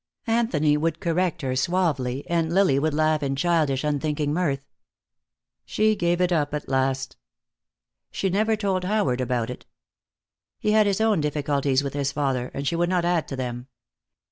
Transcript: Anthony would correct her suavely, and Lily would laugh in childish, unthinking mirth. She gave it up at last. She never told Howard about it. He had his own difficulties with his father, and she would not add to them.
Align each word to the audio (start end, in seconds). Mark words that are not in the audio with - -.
Anthony 0.25 0.77
would 0.77 0.99
correct 0.99 1.43
her 1.43 1.55
suavely, 1.55 2.27
and 2.27 2.51
Lily 2.51 2.79
would 2.79 2.95
laugh 2.95 3.21
in 3.21 3.35
childish, 3.35 3.83
unthinking 3.83 4.33
mirth. 4.33 4.61
She 5.63 5.95
gave 5.95 6.19
it 6.19 6.31
up 6.31 6.55
at 6.55 6.67
last. 6.67 7.17
She 8.09 8.27
never 8.27 8.55
told 8.55 8.83
Howard 8.83 9.21
about 9.21 9.51
it. 9.51 9.67
He 10.57 10.71
had 10.71 10.87
his 10.87 11.01
own 11.01 11.21
difficulties 11.21 11.83
with 11.83 11.93
his 11.93 12.11
father, 12.11 12.49
and 12.55 12.67
she 12.67 12.75
would 12.75 12.89
not 12.89 13.05
add 13.05 13.27
to 13.27 13.35
them. 13.35 13.67